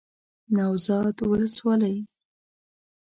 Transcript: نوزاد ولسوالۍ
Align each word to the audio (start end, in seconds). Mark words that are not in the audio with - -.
نوزاد 0.55 1.17
ولسوالۍ 1.29 1.97